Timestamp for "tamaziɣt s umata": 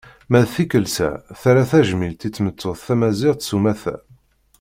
2.85-3.95